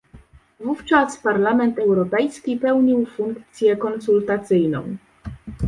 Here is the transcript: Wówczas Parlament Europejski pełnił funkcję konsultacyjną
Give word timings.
Wówczas 0.59 1.17
Parlament 1.17 1.79
Europejski 1.79 2.57
pełnił 2.57 3.05
funkcję 3.05 3.77
konsultacyjną 3.77 4.97